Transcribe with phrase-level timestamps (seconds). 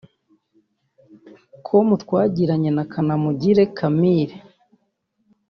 [1.65, 4.35] com twagiranye na Kanamugire Camille